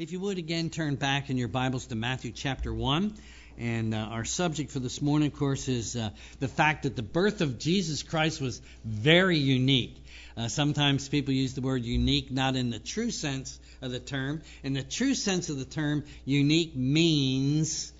[0.00, 3.12] If you would again turn back in your Bibles to Matthew chapter 1.
[3.58, 7.02] And uh, our subject for this morning, of course, is uh, the fact that the
[7.02, 10.02] birth of Jesus Christ was very unique.
[10.38, 14.40] Uh, sometimes people use the word unique not in the true sense of the term.
[14.62, 17.92] In the true sense of the term, unique means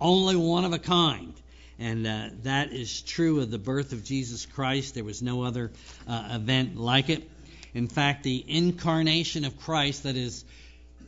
[0.00, 1.34] only one of a kind.
[1.78, 4.94] And uh, that is true of the birth of Jesus Christ.
[4.94, 5.72] There was no other
[6.08, 7.28] uh, event like it.
[7.74, 10.46] In fact, the incarnation of Christ, that is,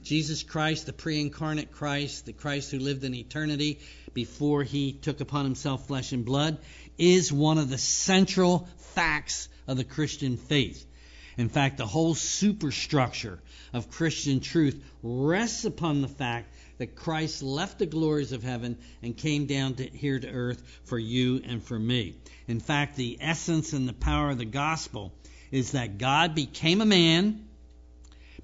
[0.07, 3.81] Jesus Christ, the pre incarnate Christ, the Christ who lived in eternity
[4.15, 6.59] before he took upon himself flesh and blood,
[6.97, 10.87] is one of the central facts of the Christian faith.
[11.37, 13.41] In fact, the whole superstructure
[13.73, 19.17] of Christian truth rests upon the fact that Christ left the glories of heaven and
[19.17, 22.15] came down to, here to earth for you and for me.
[22.47, 25.13] In fact, the essence and the power of the gospel
[25.51, 27.46] is that God became a man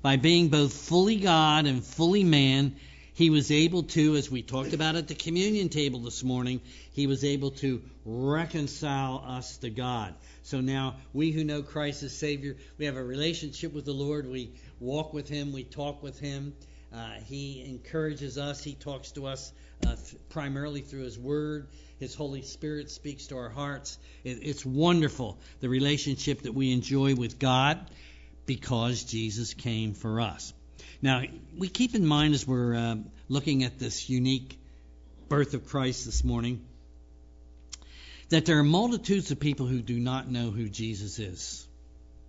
[0.02, 2.74] by being both fully God and fully man,
[3.14, 6.60] he was able to, as we talked about at the communion table this morning,
[6.92, 10.14] he was able to reconcile us to God.
[10.42, 14.28] So now we who know Christ as Savior, we have a relationship with the Lord.
[14.28, 16.54] We walk with Him, we talk with Him.
[16.92, 19.52] Uh, he encourages us, He talks to us
[19.86, 21.68] uh, th- primarily through His Word.
[22.00, 23.98] His Holy Spirit speaks to our hearts.
[24.24, 27.78] It, it's wonderful, the relationship that we enjoy with God
[28.46, 30.52] because Jesus came for us.
[31.00, 31.22] Now,
[31.56, 32.96] we keep in mind as we're uh,
[33.28, 34.58] looking at this unique
[35.28, 36.64] birth of Christ this morning
[38.32, 41.68] that there are multitudes of people who do not know who Jesus is.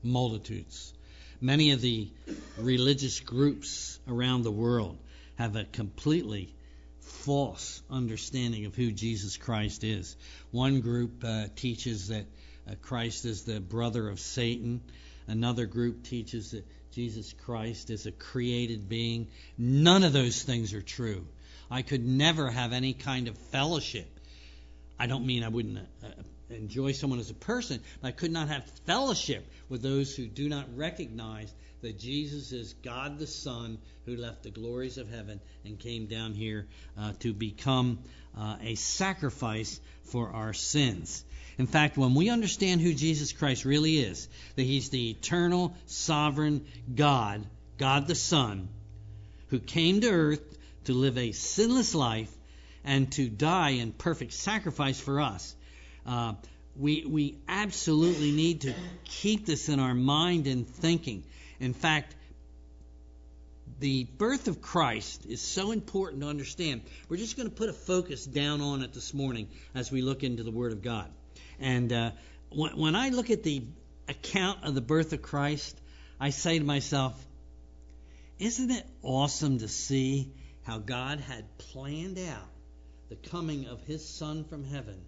[0.03, 0.93] Multitudes.
[1.39, 2.11] Many of the
[2.57, 4.97] religious groups around the world
[5.35, 6.53] have a completely
[6.99, 10.17] false understanding of who Jesus Christ is.
[10.51, 12.25] One group uh, teaches that
[12.69, 14.81] uh, Christ is the brother of Satan.
[15.27, 19.27] Another group teaches that Jesus Christ is a created being.
[19.57, 21.25] None of those things are true.
[21.71, 24.07] I could never have any kind of fellowship.
[24.99, 26.07] I don't mean I wouldn't uh,
[26.49, 30.47] enjoy someone as a person, but I could not have fellowship with those who do
[30.49, 31.51] not recognize
[31.83, 36.33] that Jesus is God the Son who left the glories of heaven and came down
[36.33, 36.65] here
[36.97, 37.99] uh, to become
[38.37, 41.25] uh, a sacrifice for our sins.
[41.57, 46.65] In fact, when we understand who Jesus Christ really is, that he's the eternal, sovereign
[46.95, 47.45] God,
[47.77, 48.69] God the Son,
[49.49, 52.33] who came to earth to live a sinless life
[52.85, 55.53] and to die in perfect sacrifice for us,
[56.05, 56.33] uh,
[56.77, 58.73] we, we absolutely need to
[59.03, 61.25] keep this in our mind and thinking.
[61.63, 62.13] In fact,
[63.79, 66.81] the birth of Christ is so important to understand.
[67.07, 70.23] We're just going to put a focus down on it this morning as we look
[70.23, 71.09] into the Word of God.
[71.61, 72.11] And uh,
[72.49, 73.63] when, when I look at the
[74.09, 75.79] account of the birth of Christ,
[76.19, 77.17] I say to myself,
[78.39, 82.49] isn't it awesome to see how God had planned out
[83.07, 84.99] the coming of His Son from heaven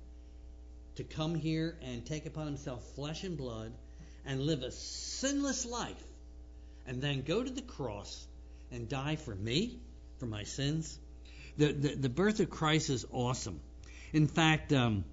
[0.95, 3.73] to come here and take upon Himself flesh and blood
[4.25, 6.01] and live a sinless life
[6.87, 8.27] and then go to the cross
[8.71, 9.79] and die for me,
[10.19, 10.97] for my sins?
[11.57, 13.59] The, the, the birth of Christ is awesome.
[14.13, 15.05] In fact, um,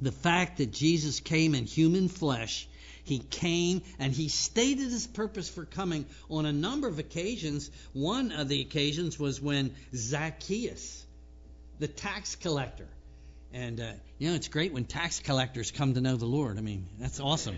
[0.00, 2.68] the fact that Jesus came in human flesh.
[3.04, 7.70] He came and he stated his purpose for coming on a number of occasions.
[7.92, 11.04] One of the occasions was when Zacchaeus,
[11.78, 12.88] the tax collector,
[13.52, 16.58] and uh, you know it's great when tax collectors come to know the Lord.
[16.58, 17.56] I mean that's awesome.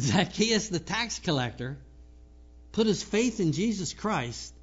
[0.00, 1.78] Zacchaeus, the tax collector,
[2.72, 4.54] put his faith in Jesus Christ,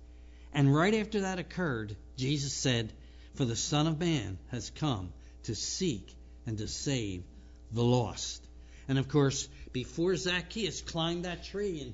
[0.54, 2.94] and right after that occurred, Jesus said,
[3.36, 5.12] "For the Son of Man has come."
[5.44, 7.24] to seek and to save
[7.72, 8.46] the lost.
[8.88, 11.94] And of course, before Zacchaeus climbed that tree and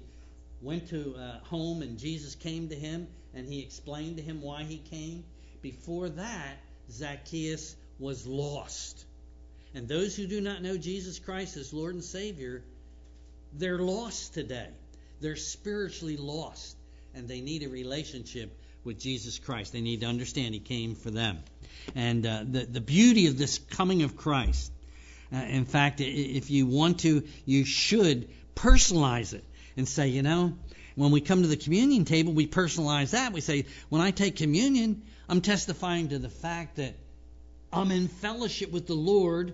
[0.62, 4.64] went to uh, home and Jesus came to him and he explained to him why
[4.64, 5.24] he came,
[5.62, 6.58] before that,
[6.90, 9.06] Zacchaeus was lost.
[9.76, 12.64] And those who do not know Jesus Christ as Lord and Savior,
[13.54, 14.70] they're lost today.
[15.22, 16.78] They're spiritually lost
[17.14, 19.74] and they need a relationship with Jesus Christ.
[19.74, 21.40] They need to understand He came for them.
[21.96, 24.72] And uh, the, the beauty of this coming of Christ,
[25.34, 29.44] uh, in fact, if you want to, you should personalize it
[29.76, 30.54] and say, you know,
[30.96, 33.32] when we come to the communion table, we personalize that.
[33.32, 36.96] We say, when I take communion, I'm testifying to the fact that
[37.72, 39.54] I'm in fellowship with the Lord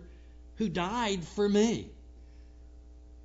[0.56, 1.90] who died for me.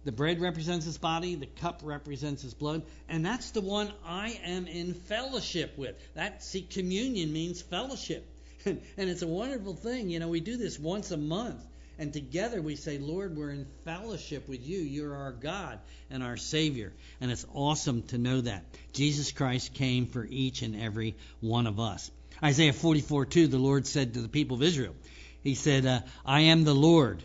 [0.04, 4.40] The bread represents his body, the cup represents his blood, and that's the one I
[4.44, 5.94] am in fellowship with.
[6.14, 8.26] That see communion means fellowship.
[8.66, 10.10] And, it's a wonderful thing.
[10.10, 11.64] You know, we do this once a month.
[11.98, 14.78] And together we say, Lord, we're in fellowship with you.
[14.78, 15.78] You're our God
[16.10, 16.92] and our Savior.
[17.22, 18.64] And it's awesome to know that.
[18.92, 22.10] Jesus Christ came for each and every one of us.
[22.42, 24.94] Isaiah 44 2, the Lord said to the people of Israel,
[25.42, 27.22] He said, uh, I am the Lord,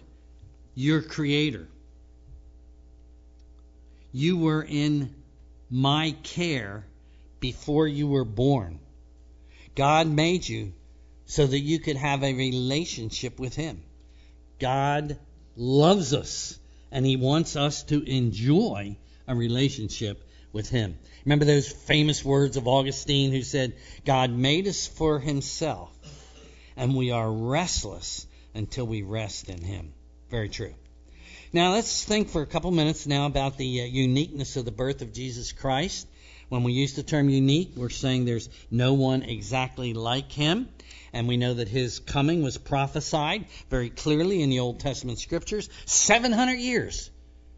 [0.74, 1.68] your creator.
[4.18, 5.14] You were in
[5.70, 6.86] my care
[7.42, 8.80] before you were born.
[9.76, 10.72] God made you
[11.26, 13.84] so that you could have a relationship with Him.
[14.58, 15.20] God
[15.58, 16.58] loves us
[16.92, 18.96] and He wants us to enjoy
[19.28, 20.98] a relationship with Him.
[21.26, 23.74] Remember those famous words of Augustine who said,
[24.06, 25.92] God made us for Himself
[26.78, 29.94] and we are restless until we rest in Him.
[30.30, 30.74] Very true.
[31.56, 35.02] Now let's think for a couple minutes now about the uh, uniqueness of the birth
[35.02, 36.06] of Jesus Christ.
[36.50, 40.68] When we use the term unique, we're saying there's no one exactly like him.
[41.14, 45.70] And we know that his coming was prophesied very clearly in the Old Testament scriptures
[45.86, 47.10] 700 years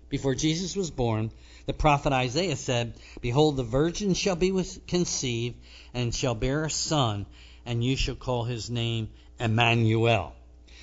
[0.09, 1.31] before Jesus was born.
[1.65, 5.55] The prophet Isaiah said, Behold, the virgin shall be with, conceived
[5.95, 7.25] and shall bear a son,
[7.65, 9.09] and you shall call his name
[9.39, 10.35] Emmanuel.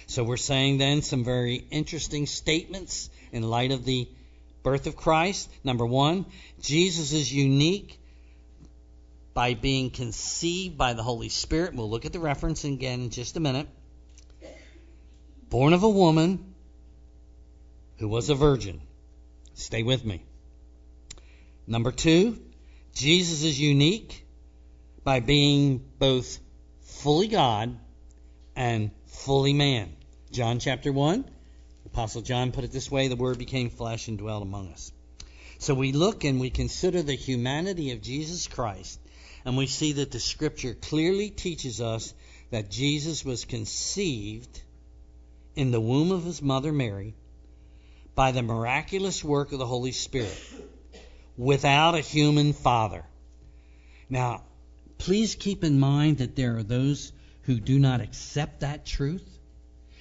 [0.07, 4.09] So we're saying then some very interesting statements in light of the
[4.63, 5.51] birth of Christ.
[5.63, 6.27] Number one,
[6.61, 7.99] Jesus is unique
[9.35, 11.75] by being conceived by the Holy Spirit.
[11.75, 13.69] We'll look at the reference again in just a minute.
[15.51, 16.55] Born of a woman
[17.99, 18.81] who was a virgin.
[19.55, 20.23] Stay with me.
[21.67, 22.39] Number two,
[22.95, 24.27] Jesus is unique
[25.03, 26.39] by being both
[26.83, 27.79] fully God
[28.57, 29.97] and fully man.
[30.33, 31.25] John chapter 1,
[31.87, 34.93] Apostle John put it this way the Word became flesh and dwelt among us.
[35.59, 39.01] So we look and we consider the humanity of Jesus Christ,
[39.45, 42.13] and we see that the Scripture clearly teaches us
[42.51, 44.61] that Jesus was conceived
[45.55, 47.15] in the womb of his mother Mary
[48.15, 50.39] by the miraculous work of the Holy Spirit
[51.37, 53.05] without a human father.
[54.11, 54.43] Now,
[54.99, 57.13] please keep in mind that there are those
[57.45, 59.27] who do not accept that truth.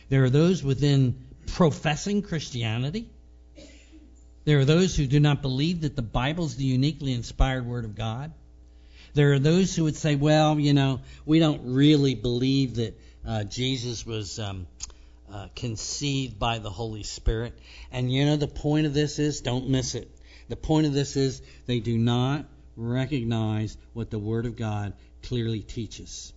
[0.10, 3.10] There are those within professing Christianity.
[4.46, 7.86] There are those who do not believe that the Bible is the uniquely inspired Word
[7.86, 8.34] of God.
[9.14, 13.44] There are those who would say, well, you know, we don't really believe that uh,
[13.44, 14.68] Jesus was um,
[15.32, 17.58] uh, conceived by the Holy Spirit.
[17.92, 20.10] And, you know, the point of this is don't miss it.
[20.50, 22.46] The point of this is they do not
[22.76, 26.34] recognize what the Word of God clearly teaches.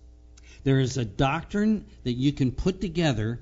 [0.67, 3.39] There is a doctrine that you can put together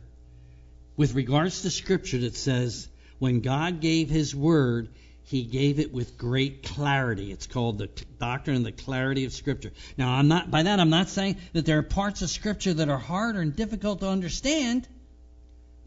[0.96, 2.88] with regards to Scripture that says
[3.18, 4.90] when God gave His Word,
[5.24, 7.32] He gave it with great clarity.
[7.32, 7.90] It's called the
[8.20, 9.72] doctrine of the clarity of Scripture.
[9.98, 12.90] Now, I'm not by that I'm not saying that there are parts of Scripture that
[12.90, 14.88] are hard and difficult to understand.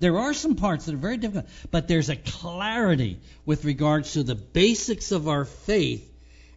[0.00, 4.24] There are some parts that are very difficult, but there's a clarity with regards to
[4.24, 6.04] the basics of our faith.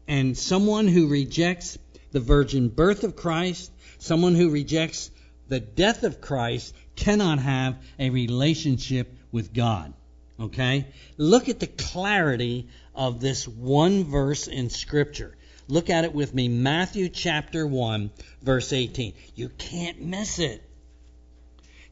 [0.08, 1.78] And someone who rejects
[2.12, 3.72] the virgin birth of Christ
[4.02, 5.12] Someone who rejects
[5.48, 9.94] the death of Christ cannot have a relationship with God.
[10.40, 10.88] Okay?
[11.18, 15.38] Look at the clarity of this one verse in Scripture.
[15.68, 16.48] Look at it with me.
[16.48, 18.10] Matthew chapter 1,
[18.42, 19.14] verse 18.
[19.36, 20.68] You can't miss it.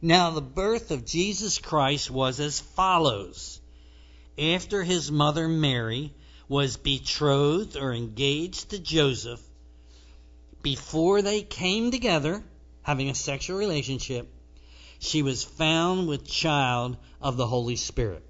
[0.02, 3.62] Now, the birth of Jesus Christ was as follows.
[4.36, 6.12] After his mother Mary
[6.48, 9.44] was betrothed or engaged to Joseph,
[10.62, 12.44] before they came together,
[12.82, 14.28] having a sexual relationship,
[15.00, 18.24] she was found with child of the Holy Spirit.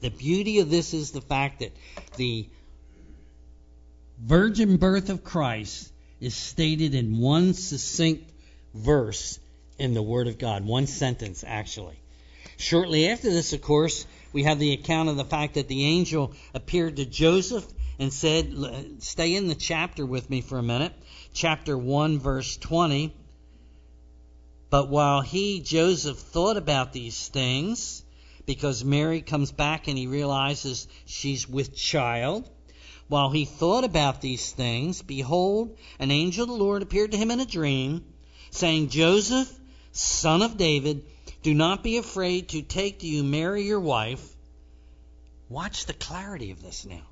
[0.00, 1.76] The beauty of this is the fact that
[2.16, 2.48] the
[4.18, 8.30] virgin birth of Christ is stated in one succinct
[8.74, 9.38] verse
[9.78, 11.98] in the Word of God, one sentence actually.
[12.56, 16.32] Shortly after this, of course, we have the account of the fact that the angel
[16.54, 17.66] appeared to Joseph
[17.98, 18.54] and said,
[19.00, 20.92] Stay in the chapter with me for a minute
[21.32, 23.14] chapter 1, verse 20.
[24.70, 28.02] But while he, Joseph, thought about these things,
[28.46, 32.48] because Mary comes back and he realizes she's with child,
[33.08, 37.30] while he thought about these things, behold, an angel of the Lord appeared to him
[37.30, 38.04] in a dream,
[38.50, 39.52] saying, Joseph,
[39.92, 41.04] son of David,
[41.42, 44.26] do not be afraid to take to you Mary your wife.
[45.48, 47.06] Watch the clarity of this now.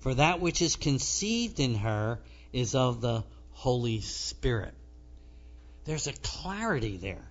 [0.00, 2.20] For that which is conceived in her
[2.52, 4.74] is of the Holy Spirit.
[5.84, 7.24] There's a clarity there.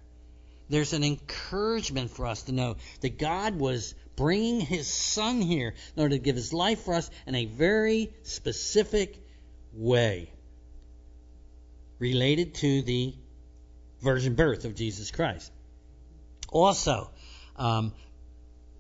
[0.70, 6.02] There's an encouragement for us to know that God was bringing His Son here in
[6.02, 9.20] order to give His life for us in a very specific
[9.74, 10.32] way
[12.00, 13.14] related to the
[14.02, 15.52] virgin birth of Jesus Christ.
[16.50, 17.10] Also,
[17.58, 17.94] Um,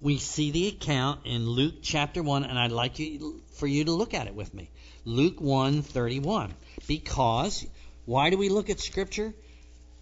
[0.05, 3.91] we see the account in Luke chapter 1, and I'd like you, for you to
[3.91, 4.69] look at it with me.
[5.03, 6.51] Luke 1:31.
[6.85, 7.65] Because
[8.05, 9.33] why do we look at Scripture?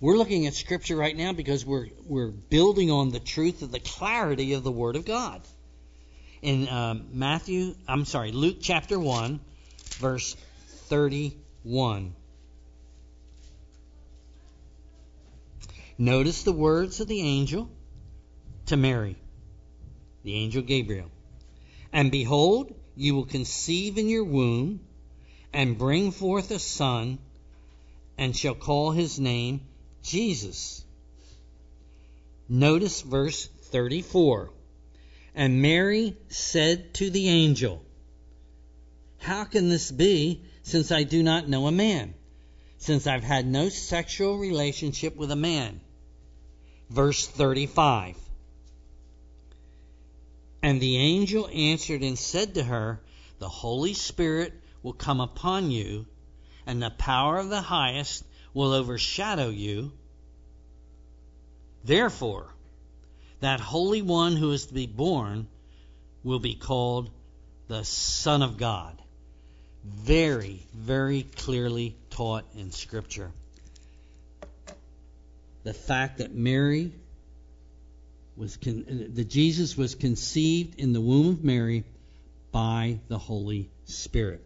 [0.01, 3.79] We're looking at Scripture right now because we're we're building on the truth of the
[3.79, 5.41] clarity of the Word of God.
[6.41, 9.39] In um, Matthew, I'm sorry, Luke chapter 1,
[9.99, 10.35] verse
[10.89, 12.13] 31.
[15.97, 17.69] Notice the words of the angel
[18.65, 19.15] to Mary,
[20.23, 21.11] the angel Gabriel.
[21.91, 24.79] And behold, you will conceive in your womb
[25.53, 27.19] and bring forth a son,
[28.17, 29.61] and shall call his name
[30.01, 30.83] Jesus.
[32.49, 34.51] Notice verse 34.
[35.35, 37.83] And Mary said to the angel,
[39.19, 42.13] How can this be, since I do not know a man?
[42.77, 45.79] Since I've had no sexual relationship with a man.
[46.89, 48.15] Verse 35.
[50.63, 53.01] And the angel answered and said to her,
[53.39, 56.07] The Holy Spirit will come upon you,
[56.65, 59.91] and the power of the highest will overshadow you.
[61.83, 62.47] Therefore,
[63.41, 65.47] that Holy One who is to be born
[66.23, 67.09] will be called
[67.67, 69.01] the Son of God.
[69.83, 73.33] Very, very clearly taught in Scripture.
[75.63, 76.93] The fact that Mary
[78.35, 81.83] was con- that Jesus was conceived in the womb of Mary
[82.51, 84.45] by the Holy Spirit.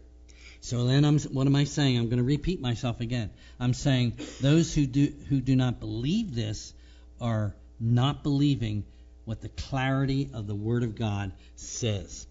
[0.60, 1.96] So then, I'm, what am I saying?
[1.96, 3.30] I'm going to repeat myself again.
[3.60, 6.74] I'm saying those who do who do not believe this
[7.20, 8.84] are not believing
[9.24, 12.26] what the clarity of the Word of God says.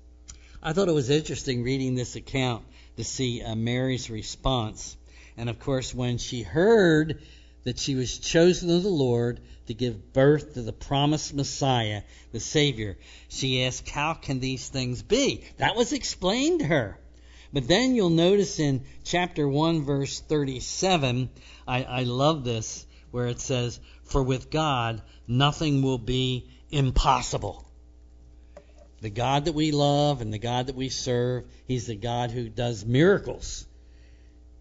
[0.61, 2.65] I thought it was interesting reading this account
[2.97, 4.97] to see uh, Mary's response.
[5.37, 7.21] And of course, when she heard
[7.67, 12.39] that she was chosen of the Lord to give birth to the promised Messiah, the
[12.39, 12.97] Savior,
[13.27, 15.43] she asked, How can these things be?
[15.57, 16.97] That was explained to her.
[17.51, 21.29] But then you'll notice in chapter 1, verse 37,
[21.67, 27.65] I, I love this, where it says, For with God nothing will be impossible.
[29.01, 32.47] The God that we love and the God that we serve, He's the God who
[32.47, 33.65] does miracles.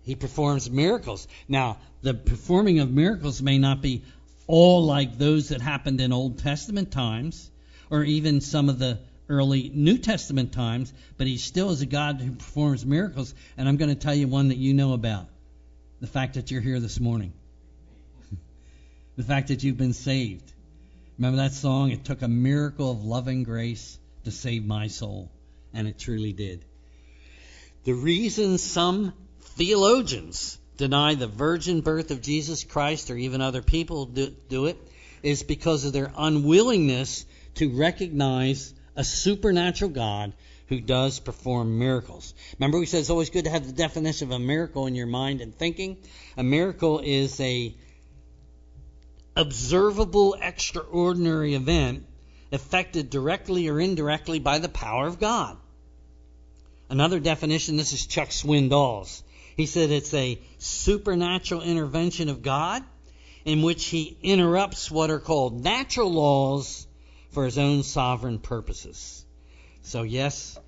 [0.06, 1.26] He performs miracles.
[1.48, 4.04] Now, the performing of miracles may not be
[4.46, 7.50] all like those that happened in Old Testament times,
[7.90, 12.20] or even some of the early New Testament times, but he still is a God
[12.20, 13.34] who performs miracles.
[13.56, 15.26] And I'm going to tell you one that you know about
[16.00, 17.32] the fact that you're here this morning,
[19.16, 20.52] the fact that you've been saved.
[21.18, 21.90] Remember that song?
[21.90, 25.32] It took a miracle of loving grace to save my soul,
[25.74, 26.64] and it truly did.
[27.82, 29.12] The reason some
[29.56, 34.76] theologians deny the virgin birth of Jesus Christ, or even other people do, do it,
[35.22, 37.24] is because of their unwillingness
[37.56, 40.34] to recognize a supernatural God
[40.68, 42.34] who does perform miracles.
[42.58, 45.06] Remember, we said it's always good to have the definition of a miracle in your
[45.06, 45.96] mind and thinking.
[46.36, 47.74] A miracle is a
[49.36, 52.04] observable, extraordinary event
[52.52, 55.56] affected directly or indirectly by the power of God.
[56.88, 59.22] Another definition, this is Chuck Swindoll's.
[59.56, 62.84] He said it's a supernatural intervention of God
[63.44, 66.86] in which he interrupts what are called natural laws
[67.30, 69.24] for his own sovereign purposes.
[69.82, 70.58] So, yes,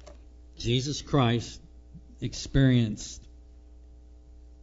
[0.57, 1.61] Jesus Christ
[2.21, 3.23] experienced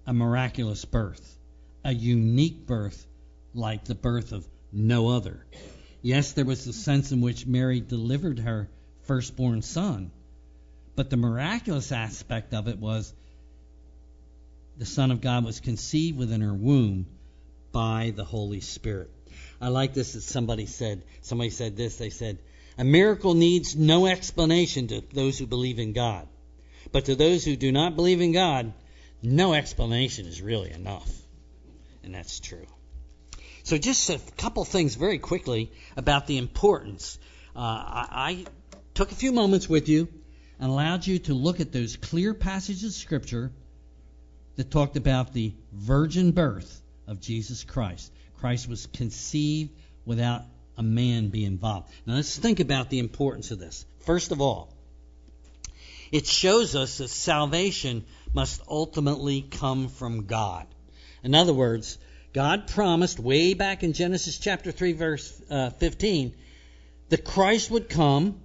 [0.07, 1.37] a miraculous birth,
[1.83, 3.05] a unique birth
[3.53, 5.45] like the birth of no other.
[6.01, 8.69] Yes, there was the sense in which Mary delivered her
[9.03, 10.11] firstborn son,
[10.95, 13.13] but the miraculous aspect of it was
[14.77, 17.05] the Son of God was conceived within her womb
[17.71, 19.09] by the Holy Spirit.
[19.59, 21.03] I like this that somebody said.
[21.21, 21.97] Somebody said this.
[21.97, 22.39] They said,
[22.77, 26.27] A miracle needs no explanation to those who believe in God.
[26.91, 28.73] But to those who do not believe in God,
[29.21, 31.09] no explanation is really enough.
[32.03, 32.67] And that's true.
[33.63, 37.17] So, just a couple things very quickly about the importance.
[37.55, 38.45] Uh, I, I
[38.93, 40.07] took a few moments with you
[40.59, 43.51] and allowed you to look at those clear passages of Scripture
[44.55, 48.11] that talked about the virgin birth of Jesus Christ.
[48.39, 49.71] Christ was conceived
[50.05, 50.43] without
[50.77, 51.91] a man being involved.
[52.05, 53.85] Now let's think about the importance of this.
[53.99, 54.73] First of all,
[56.11, 60.67] it shows us that salvation must ultimately come from God.
[61.23, 61.97] In other words,
[62.33, 66.35] God promised way back in Genesis chapter 3, verse uh, 15,
[67.09, 68.41] that Christ would come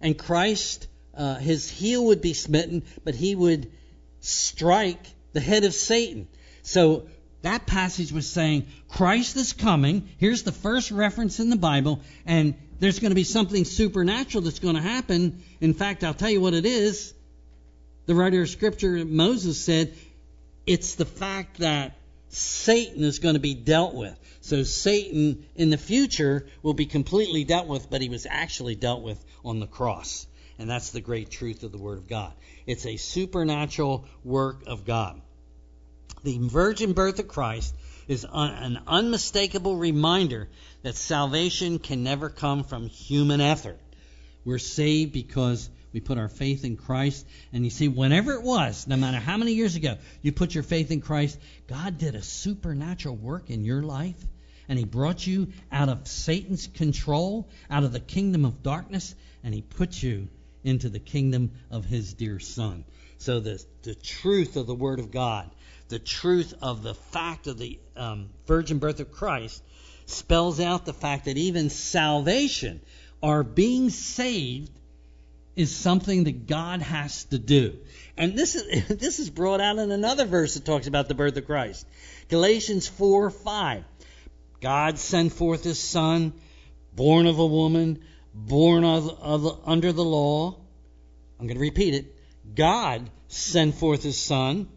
[0.00, 3.72] and Christ, uh, his heel would be smitten, but he would
[4.20, 6.26] strike the head of Satan.
[6.62, 7.06] So
[7.46, 10.08] That passage was saying Christ is coming.
[10.18, 14.58] Here's the first reference in the Bible, and there's going to be something supernatural that's
[14.58, 15.44] going to happen.
[15.60, 17.14] In fact, I'll tell you what it is.
[18.06, 19.94] The writer of Scripture, Moses, said
[20.66, 21.96] it's the fact that
[22.30, 24.18] Satan is going to be dealt with.
[24.40, 29.02] So Satan in the future will be completely dealt with, but he was actually dealt
[29.02, 30.26] with on the cross.
[30.58, 32.32] And that's the great truth of the Word of God.
[32.66, 35.20] It's a supernatural work of God.
[36.26, 37.72] The virgin birth of Christ
[38.08, 40.48] is an unmistakable reminder
[40.82, 43.78] that salvation can never come from human effort.
[44.44, 47.24] We're saved because we put our faith in Christ.
[47.52, 50.64] And you see, whenever it was, no matter how many years ago you put your
[50.64, 54.18] faith in Christ, God did a supernatural work in your life.
[54.68, 59.14] And He brought you out of Satan's control, out of the kingdom of darkness,
[59.44, 60.26] and He put you
[60.64, 62.84] into the kingdom of His dear Son.
[63.18, 65.50] So the, the truth of the Word of God,
[65.88, 69.62] the truth of the fact of the um, virgin birth of Christ,
[70.06, 72.80] spells out the fact that even salvation,
[73.22, 74.70] our being saved,
[75.54, 77.78] is something that God has to do.
[78.16, 81.36] And this is this is brought out in another verse that talks about the birth
[81.36, 81.86] of Christ.
[82.28, 83.84] Galatians 4 5.
[84.60, 86.32] God sent forth his son,
[86.94, 88.02] born of a woman,
[88.34, 90.56] born of, of, under the law.
[91.38, 92.16] I'm going to repeat it.
[92.54, 94.68] God sent forth his son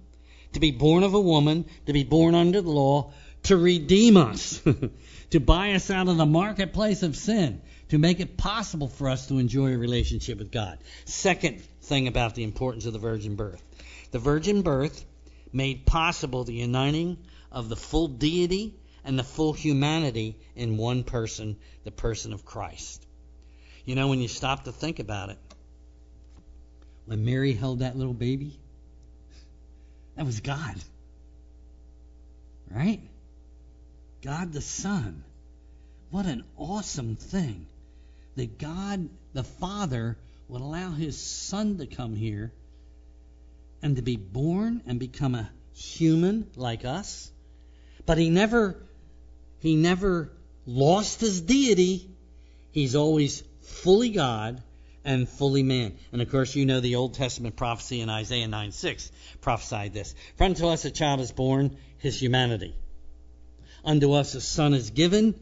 [0.53, 3.11] to be born of a woman, to be born under the law,
[3.43, 4.61] to redeem us,
[5.29, 9.27] to buy us out of the marketplace of sin, to make it possible for us
[9.27, 10.77] to enjoy a relationship with God.
[11.05, 13.63] Second thing about the importance of the virgin birth
[14.11, 15.05] the virgin birth
[15.53, 17.17] made possible the uniting
[17.51, 23.05] of the full deity and the full humanity in one person, the person of Christ.
[23.85, 25.37] You know, when you stop to think about it,
[27.05, 28.59] when Mary held that little baby,
[30.19, 30.75] that was God.
[32.69, 32.99] Right?
[34.21, 35.23] God the Son.
[36.11, 37.67] What an awesome thing
[38.35, 40.17] that God the Father
[40.49, 42.51] would allow his Son to come here
[43.81, 47.31] and to be born and become a human like us.
[48.05, 48.75] But he never
[49.61, 50.33] he never
[50.65, 52.09] lost his deity.
[52.73, 54.61] He's always fully God
[55.05, 55.97] and fully man.
[56.11, 60.13] And of course, you know the Old Testament prophecy in Isaiah 9 6 prophesied this.
[60.37, 62.75] For unto us a child is born, his humanity.
[63.83, 65.35] Unto us a son is given,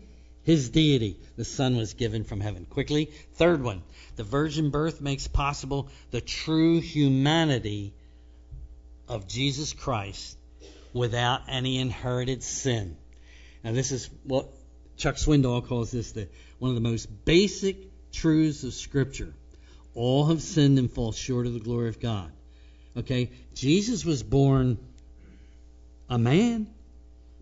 [0.43, 1.17] his deity.
[1.35, 2.65] The son was given from heaven.
[2.65, 3.81] Quickly, third one.
[4.15, 7.93] The virgin birth makes possible the true humanity
[9.07, 10.37] of Jesus Christ
[10.93, 12.97] without any inherited sin.
[13.63, 14.47] Now, this is what
[14.97, 16.27] Chuck Swindoll calls this the,
[16.59, 17.77] one of the most basic
[18.11, 19.33] truths of Scripture.
[19.97, 22.31] All have sinned and fall short of the glory of God.
[22.95, 23.31] Okay?
[23.55, 24.77] Jesus was born
[26.07, 26.67] a man,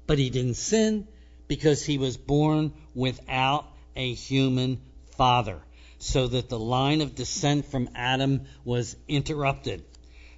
[0.07, 1.05] but he didn't sin
[1.49, 3.65] because he was born without
[3.97, 4.79] a human
[5.17, 5.59] father,
[5.99, 9.83] so that the line of descent from Adam was interrupted.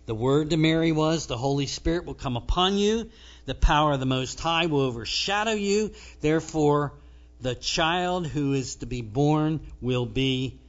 [0.08, 3.12] The word to Mary was, The Holy Spirit will come upon you,
[3.46, 6.94] the power of the Most High will overshadow you, therefore,
[7.42, 10.60] the child who is to be born will be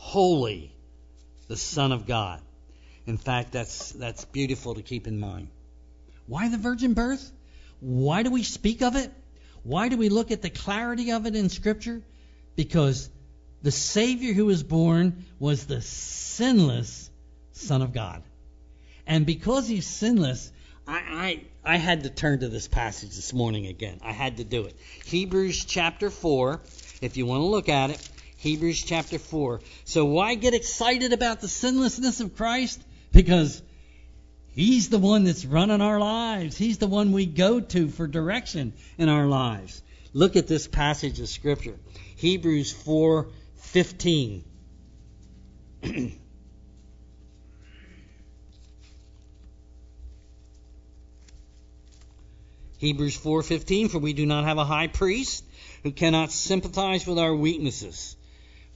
[0.00, 0.74] holy,
[1.46, 2.40] the Son of God.
[3.06, 5.48] In fact, that's that's beautiful to keep in mind.
[6.26, 7.30] Why the virgin birth?
[7.80, 9.12] Why do we speak of it?
[9.62, 12.02] Why do we look at the clarity of it in Scripture?
[12.56, 13.10] Because
[13.62, 17.10] the Savior who was born was the sinless
[17.52, 18.22] Son of God.
[19.06, 20.50] And because he's sinless,
[20.88, 24.00] I, I, I had to turn to this passage this morning again.
[24.02, 24.76] I had to do it.
[25.04, 26.60] Hebrews chapter 4,
[27.02, 28.09] if you want to look at it,
[28.40, 29.60] Hebrews chapter 4.
[29.84, 32.82] So why get excited about the sinlessness of Christ?
[33.12, 33.60] Because
[34.52, 36.56] He's the one that's running our lives.
[36.56, 39.82] He's the one we go to for direction in our lives.
[40.12, 41.76] Look at this passage of scripture.
[42.16, 44.42] Hebrews 4:15.
[52.78, 55.44] Hebrews 4:15 for we do not have a high priest
[55.82, 58.16] who cannot sympathize with our weaknesses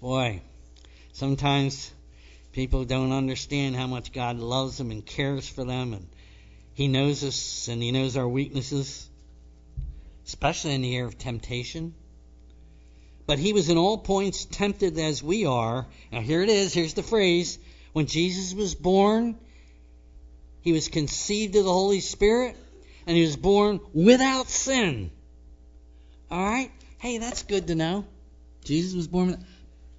[0.04, 0.42] Boy,
[1.14, 1.90] sometimes
[2.52, 6.06] people don't understand how much God loves them and cares for them, and
[6.74, 9.08] He knows us and He knows our weaknesses,
[10.26, 11.94] especially in the area of temptation.
[13.26, 15.86] But He was in all points tempted as we are.
[16.12, 16.74] Now, here it is.
[16.74, 17.58] Here's the phrase.
[17.94, 19.38] When Jesus was born,
[20.60, 22.58] He was conceived of the Holy Spirit,
[23.06, 25.10] and He was born without sin.
[26.30, 26.70] All right?
[26.98, 28.04] Hey, that's good to know.
[28.64, 29.53] Jesus was born without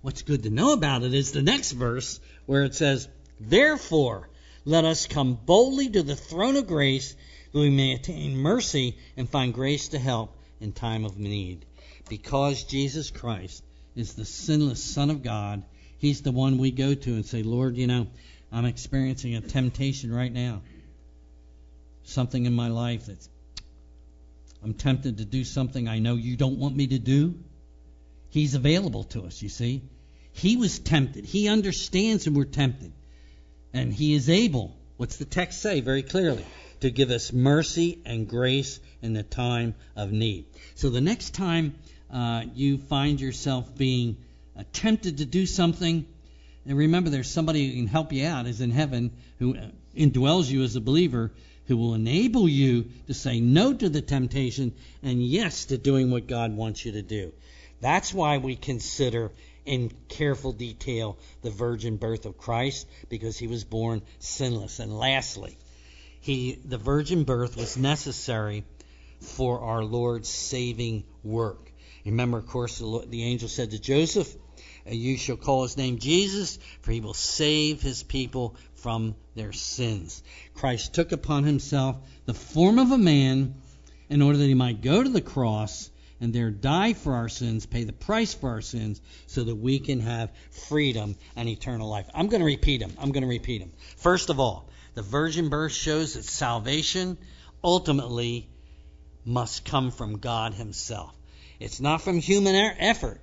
[0.05, 3.07] What's good to know about it is the next verse where it says,
[3.39, 4.29] Therefore,
[4.63, 7.15] let us come boldly to the throne of grace
[7.51, 11.65] that we may attain mercy and find grace to help in time of need.
[12.07, 13.63] Because Jesus Christ
[13.95, 15.63] is the sinless Son of God,
[15.97, 18.05] He's the one we go to and say, Lord, you know,
[18.51, 20.61] I'm experiencing a temptation right now.
[22.03, 23.27] Something in my life that's
[24.63, 27.39] I'm tempted to do something I know you don't want me to do.
[28.29, 29.81] He's available to us, you see.
[30.35, 31.23] He was tempted.
[31.23, 32.91] He understands when we're tempted.
[33.73, 36.45] And he is able, what's the text say very clearly?
[36.81, 40.45] To give us mercy and grace in the time of need.
[40.75, 41.75] So the next time
[42.11, 44.17] uh, you find yourself being
[44.59, 46.05] uh, tempted to do something,
[46.65, 50.49] and remember there's somebody who can help you out, is in heaven, who uh, indwells
[50.49, 51.31] you as a believer,
[51.67, 56.27] who will enable you to say no to the temptation and yes to doing what
[56.27, 57.31] God wants you to do.
[57.79, 59.31] That's why we consider
[59.65, 64.79] in careful detail the virgin birth of Christ because he was born sinless.
[64.79, 65.57] And lastly,
[66.21, 68.63] he the virgin birth was necessary
[69.19, 71.71] for our Lord's saving work.
[72.05, 74.35] Remember, of course, the, the angel said to Joseph,
[74.85, 80.21] "You shall call his name Jesus, for he will save his people from their sins."
[80.53, 83.55] Christ took upon himself the form of a man
[84.09, 85.89] in order that he might go to the cross
[86.21, 89.79] and there die for our sins, pay the price for our sins, so that we
[89.79, 90.31] can have
[90.67, 92.07] freedom and eternal life.
[92.13, 92.93] I'm going to repeat them.
[92.99, 93.73] I'm going to repeat them.
[93.97, 97.17] First of all, the virgin birth shows that salvation
[97.63, 98.47] ultimately
[99.25, 101.13] must come from God Himself.
[101.59, 103.19] It's not from human effort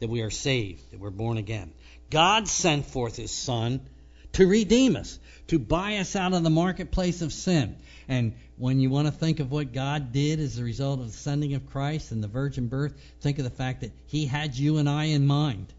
[0.00, 1.72] that we are saved, that we're born again.
[2.10, 3.80] God sent forth His Son
[4.32, 7.76] to redeem us, to buy us out of the marketplace of sin.
[8.08, 11.16] And when you want to think of what God did as a result of the
[11.16, 14.78] sending of Christ and the virgin birth, think of the fact that He had you
[14.78, 15.72] and I in mind.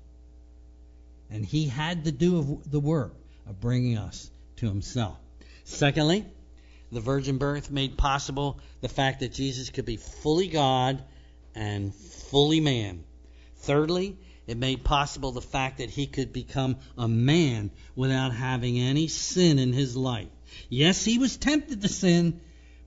[1.30, 3.14] And He had to do the work
[3.48, 5.18] of bringing us to Himself.
[5.64, 6.26] Secondly,
[6.92, 11.04] the virgin birth made possible the fact that Jesus could be fully God
[11.54, 13.04] and fully man.
[13.58, 19.08] Thirdly, it made possible the fact that he could become a man without having any
[19.08, 20.30] sin in his life.
[20.70, 22.40] Yes, he was tempted to sin,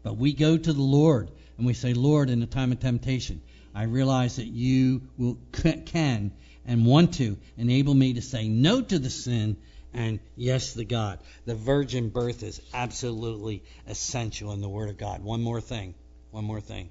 [0.02, 3.42] but we go to the Lord and we say, Lord, in the time of temptation,
[3.74, 6.32] I realize that you will, can
[6.66, 9.56] and want to enable me to say no to the sin
[9.92, 11.18] and yes to God.
[11.44, 15.22] The virgin birth is absolutely essential in the Word of God.
[15.22, 15.94] One more thing.
[16.30, 16.90] One more thing.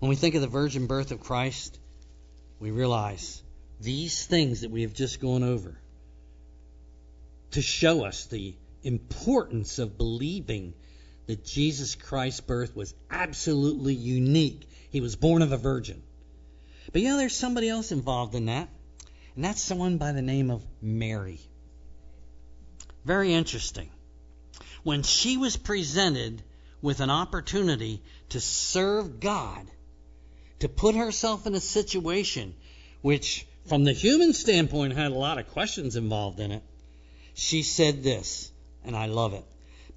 [0.00, 1.78] When we think of the virgin birth of Christ,
[2.60, 3.42] we realize
[3.80, 5.78] these things that we have just gone over
[7.52, 10.74] to show us the importance of believing
[11.26, 14.68] that Jesus Christ's birth was absolutely unique.
[14.90, 16.02] He was born of a virgin.
[16.92, 18.68] But you know, there's somebody else involved in that,
[19.34, 21.38] and that's someone by the name of Mary.
[23.04, 23.90] Very interesting.
[24.82, 26.42] When she was presented
[26.80, 29.66] with an opportunity to serve God,
[30.60, 32.54] to put herself in a situation
[33.02, 36.62] which, from the human standpoint, had a lot of questions involved in it,
[37.34, 38.50] she said this,
[38.84, 39.44] and I love it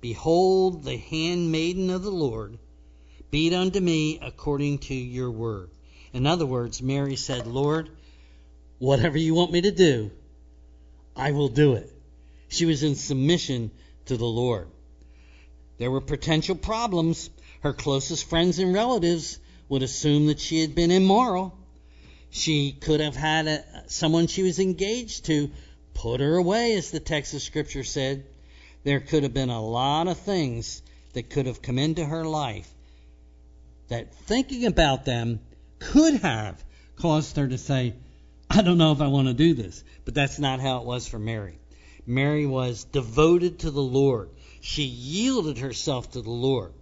[0.01, 2.57] Behold, the handmaiden of the Lord,
[3.29, 5.69] be it unto me according to your word.
[6.11, 7.89] In other words, Mary said, Lord,
[8.79, 10.09] whatever you want me to do,
[11.15, 11.93] I will do it.
[12.49, 13.69] She was in submission
[14.07, 14.67] to the Lord.
[15.77, 17.29] There were potential problems.
[17.61, 19.37] Her closest friends and relatives
[19.71, 21.57] would assume that she had been immoral.
[22.29, 25.49] She could have had a, someone she was engaged to
[25.93, 28.25] put her away, as the text of Scripture said.
[28.83, 30.81] There could have been a lot of things
[31.13, 32.69] that could have come into her life
[33.87, 35.39] that thinking about them
[35.79, 36.61] could have
[36.97, 37.93] caused her to say,
[38.49, 39.85] I don't know if I want to do this.
[40.03, 41.57] But that's not how it was for Mary.
[42.05, 44.31] Mary was devoted to the Lord.
[44.59, 46.73] She yielded herself to the Lord.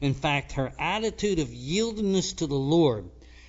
[0.00, 3.08] In fact, her attitude of yieldedness to the Lord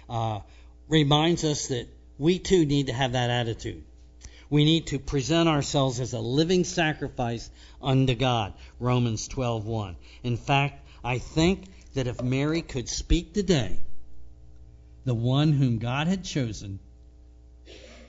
[0.09, 0.39] uh,
[0.87, 3.83] reminds us that we too need to have that attitude.
[4.49, 7.49] We need to present ourselves as a living sacrifice
[7.81, 8.53] unto God.
[8.79, 9.95] Romans 12:1.
[10.23, 13.77] In fact, I think that if Mary could speak today,
[15.03, 16.79] the one whom God had chosen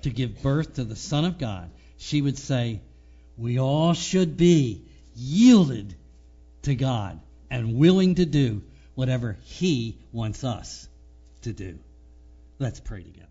[0.02, 2.82] to give birth to the Son of God, she would say,
[3.36, 4.84] "We all should be
[5.16, 5.96] yielded
[6.62, 7.20] to God
[7.50, 8.62] and willing to do
[8.94, 10.88] whatever He wants us
[11.42, 11.78] to do.
[12.58, 13.27] Let's pray together.